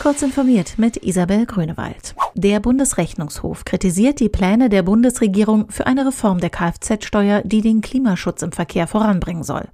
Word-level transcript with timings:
Kurz 0.00 0.22
informiert 0.22 0.78
mit 0.78 0.98
Isabel 0.98 1.44
Grünewald. 1.44 2.14
Der 2.34 2.60
Bundesrechnungshof 2.60 3.64
kritisiert 3.64 4.20
die 4.20 4.28
Pläne 4.28 4.68
der 4.68 4.84
Bundesregierung 4.84 5.68
für 5.70 5.88
eine 5.88 6.06
Reform 6.06 6.38
der 6.38 6.50
Kfz-Steuer, 6.50 7.42
die 7.44 7.62
den 7.62 7.80
Klimaschutz 7.80 8.42
im 8.42 8.52
Verkehr 8.52 8.86
voranbringen 8.86 9.42
soll. 9.42 9.66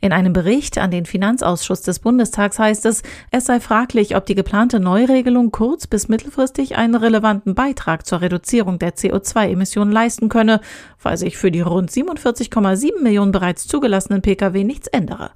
In 0.00 0.12
einem 0.12 0.32
Bericht 0.32 0.78
an 0.78 0.90
den 0.90 1.06
Finanzausschuss 1.06 1.82
des 1.82 2.00
Bundestags 2.00 2.58
heißt 2.58 2.86
es, 2.86 3.02
es 3.30 3.46
sei 3.46 3.60
fraglich, 3.60 4.16
ob 4.16 4.26
die 4.26 4.34
geplante 4.34 4.80
Neuregelung 4.80 5.52
kurz- 5.52 5.86
bis 5.86 6.08
mittelfristig 6.08 6.76
einen 6.76 6.96
relevanten 6.96 7.54
Beitrag 7.54 8.04
zur 8.04 8.20
Reduzierung 8.20 8.80
der 8.80 8.96
CO2-Emissionen 8.96 9.92
leisten 9.92 10.28
könne, 10.28 10.60
weil 11.00 11.16
sich 11.16 11.38
für 11.38 11.52
die 11.52 11.60
rund 11.60 11.92
47,7 11.92 13.00
Millionen 13.00 13.30
bereits 13.30 13.68
zugelassenen 13.68 14.22
Pkw 14.22 14.64
nichts 14.64 14.88
ändere. 14.88 15.30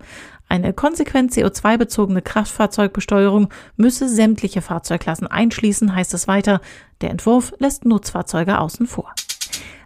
Eine 0.53 0.75
konsequent 0.75 1.32
CO2-bezogene 1.32 2.21
Kraftfahrzeugbesteuerung 2.21 3.48
müsse 3.79 4.07
sämtliche 4.07 4.61
Fahrzeugklassen 4.61 5.26
einschließen, 5.26 5.95
heißt 5.95 6.13
es 6.13 6.29
weiter. 6.29 6.61
Der 7.00 7.09
Entwurf 7.09 7.54
lässt 7.59 7.86
Nutzfahrzeuge 7.86 8.59
außen 8.59 8.86
vor. 8.86 9.14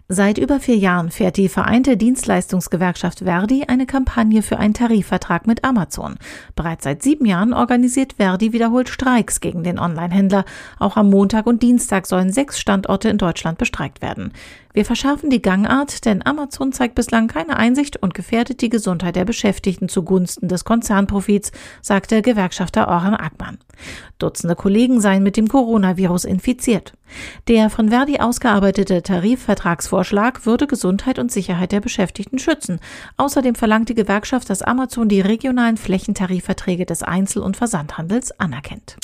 Seit 0.09 0.39
über 0.39 0.59
vier 0.59 0.77
Jahren 0.77 1.13
fährt 1.13 1.37
die 1.37 1.49
Vereinte 1.49 1.97
Dienstleistungsgewerkschaft 1.97 3.21
Verdi 3.21 3.65
eine 3.69 3.87
Kampagne 3.87 4.43
für 4.43 4.59
einen 4.59 4.75
Tarifvertrag 4.75 5.47
mit 5.47 5.65
Amazon. 5.65 6.17
Bereits 6.57 6.83
seit 6.83 7.01
sieben 7.01 7.27
Jahren 7.27 7.53
organisiert 7.53 8.15
Verdi 8.15 8.53
wiederholt 8.53 8.89
Streiks 8.89 9.41
gegen 9.41 9.63
den 9.63 9.79
Online-Händler. 9.79 10.45
Auch 10.81 10.97
am 10.97 11.11
Montag 11.11 11.47
und 11.47 11.63
Dienstag 11.63 12.07
sollen 12.07 12.33
sechs 12.33 12.59
Standorte 12.59 13.09
in 13.09 13.19
Deutschland 13.19 13.59
bestreikt 13.59 14.03
werden. 14.03 14.33
Wir 14.77 14.85
verschärfen 14.85 15.31
die 15.31 15.41
Gangart, 15.41 16.05
denn 16.05 16.21
Amazon 16.27 16.71
zeigt 16.71 16.97
bislang 16.97 17.29
keine 17.29 17.57
Einsicht 17.57 17.97
und 17.97 18.13
gefährdet 18.13 18.61
die 18.61 18.69
Gesundheit 18.69 19.17
der 19.17 19.25
Beschäftigten 19.25 19.89
zugunsten 19.89 20.49
des 20.49 20.67
Konzernprofits, 20.67 21.51
sagte 21.81 22.21
Gewerkschafter 22.21 22.87
Orhan 22.87 23.15
Akman. 23.15 23.57
Dutzende 24.19 24.55
Kollegen 24.55 25.01
seien 25.01 25.23
mit 25.23 25.39
dem 25.39 25.49
Coronavirus 25.49 26.27
infiziert. 26.27 26.93
Der 27.49 27.71
von 27.71 27.89
Verdi 27.89 28.19
ausgearbeitete 28.21 29.03
Tarifvertragsvorschlag 29.03 30.45
würde 30.45 30.67
Gesundheit 30.67 31.19
und 31.19 31.33
Sicherheit 31.33 31.73
der 31.73 31.81
Beschäftigten 31.81 32.39
schützen. 32.39 32.81
Außerdem 33.17 33.55
verlangt 33.55 33.89
die 33.89 33.95
Gewerkschaft, 33.95 34.51
dass 34.51 34.61
Amazon 34.61 35.09
die 35.09 35.23
regionalen 35.23 35.79
Flächentarifverträge 35.79 36.85
des 36.85 37.03
Einzel- 37.03 37.41
und 37.41 37.57
Versandhandels 37.57 38.39
anerkennt. 38.39 38.99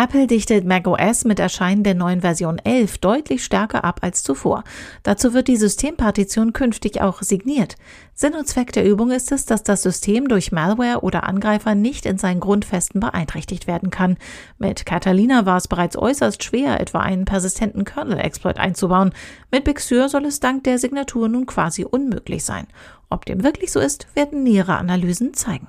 Apple 0.00 0.28
dichtet 0.28 0.64
macOS 0.64 1.24
mit 1.24 1.40
Erscheinen 1.40 1.82
der 1.82 1.96
neuen 1.96 2.20
Version 2.20 2.60
11 2.62 2.98
deutlich 2.98 3.44
stärker 3.44 3.82
ab 3.82 3.98
als 4.02 4.22
zuvor. 4.22 4.62
Dazu 5.02 5.34
wird 5.34 5.48
die 5.48 5.56
Systempartition 5.56 6.52
künftig 6.52 7.00
auch 7.00 7.20
signiert. 7.20 7.74
Sinn 8.14 8.34
und 8.34 8.46
Zweck 8.46 8.70
der 8.70 8.84
Übung 8.84 9.10
ist 9.10 9.32
es, 9.32 9.44
dass 9.44 9.64
das 9.64 9.82
System 9.82 10.28
durch 10.28 10.52
Malware 10.52 11.00
oder 11.00 11.24
Angreifer 11.24 11.74
nicht 11.74 12.06
in 12.06 12.16
seinen 12.16 12.38
Grundfesten 12.38 13.00
beeinträchtigt 13.00 13.66
werden 13.66 13.90
kann. 13.90 14.18
Mit 14.56 14.86
Catalina 14.86 15.46
war 15.46 15.56
es 15.56 15.66
bereits 15.66 15.98
äußerst 15.98 16.44
schwer, 16.44 16.78
etwa 16.78 17.00
einen 17.00 17.24
persistenten 17.24 17.84
Kernel-Exploit 17.84 18.60
einzubauen. 18.60 19.12
Mit 19.50 19.64
Big 19.64 19.80
Sur 19.80 20.08
soll 20.08 20.26
es 20.26 20.38
dank 20.38 20.62
der 20.62 20.78
Signatur 20.78 21.28
nun 21.28 21.46
quasi 21.46 21.84
unmöglich 21.84 22.44
sein. 22.44 22.68
Ob 23.10 23.26
dem 23.26 23.42
wirklich 23.42 23.72
so 23.72 23.80
ist, 23.80 24.06
werden 24.14 24.44
nähere 24.44 24.76
Analysen 24.76 25.34
zeigen. 25.34 25.66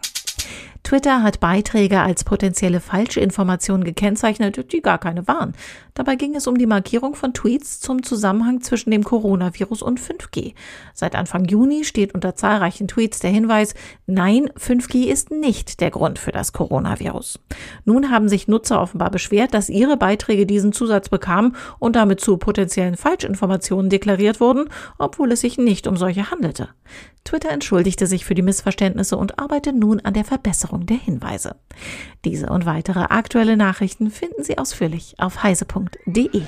Twitter 0.90 1.22
hat 1.22 1.40
Beiträge 1.40 2.00
als 2.00 2.24
potenzielle 2.24 2.80
Falschinformationen 2.80 3.84
gekennzeichnet, 3.84 4.74
die 4.74 4.82
gar 4.82 4.98
keine 4.98 5.28
waren. 5.28 5.54
Dabei 5.94 6.16
ging 6.16 6.34
es 6.34 6.48
um 6.48 6.58
die 6.58 6.66
Markierung 6.66 7.14
von 7.14 7.32
Tweets 7.32 7.80
zum 7.80 8.02
Zusammenhang 8.02 8.62
zwischen 8.62 8.90
dem 8.90 9.04
Coronavirus 9.04 9.84
und 9.84 10.00
5G. 10.00 10.56
Seit 10.96 11.14
Anfang 11.14 11.46
Juni 11.46 11.84
steht 11.84 12.16
unter 12.16 12.34
zahlreichen 12.34 12.88
Tweets 12.88 13.20
der 13.20 13.30
Hinweis, 13.30 13.76
nein, 14.08 14.50
5G 14.58 15.12
ist 15.12 15.30
nicht 15.30 15.80
der 15.80 15.92
Grund 15.92 16.18
für 16.18 16.32
das 16.32 16.54
Coronavirus. 16.54 17.40
Nun 17.86 18.10
haben 18.10 18.28
sich 18.28 18.48
Nutzer 18.48 18.82
offenbar 18.82 19.12
beschwert, 19.12 19.54
dass 19.54 19.70
ihre 19.70 19.96
Beiträge 19.96 20.48
diesen 20.48 20.74
Zusatz 20.74 21.10
bekamen 21.10 21.56
und 21.78 21.98
damit 21.98 22.20
zu 22.20 22.38
potenziellen 22.38 22.98
Falschinformationen 22.98 23.92
deklariert 23.92 24.40
wurden, 24.40 24.70
obwohl 24.98 25.34
es 25.34 25.42
sich 25.42 25.60
nicht 25.60 25.86
um 25.86 25.98
solche 25.98 26.32
handelte. 26.32 26.70
Twitter 27.24 27.50
entschuldigte 27.50 28.08
sich 28.08 28.26
für 28.26 28.36
die 28.36 28.42
Missverständnisse 28.42 29.18
und 29.18 29.40
arbeitet 29.40 29.76
nun 29.76 30.00
an 30.00 30.14
der 30.14 30.26
Verbesserung 30.26 30.86
der 30.86 30.98
Hinweise. 30.98 31.56
Diese 32.26 32.48
und 32.48 32.66
weitere 32.66 33.00
aktuelle 33.00 33.58
Nachrichten 33.58 34.10
finden 34.10 34.44
Sie 34.44 34.58
ausführlich 34.58 35.16
auf 35.20 35.44
heise.de. 35.44 36.42